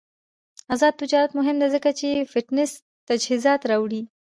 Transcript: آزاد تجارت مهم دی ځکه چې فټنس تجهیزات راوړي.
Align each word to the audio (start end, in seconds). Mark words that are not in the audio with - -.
آزاد 0.73 0.93
تجارت 1.01 1.31
مهم 1.39 1.55
دی 1.61 1.67
ځکه 1.75 1.89
چې 1.99 2.27
فټنس 2.31 2.71
تجهیزات 3.09 3.61
راوړي. 3.71 4.01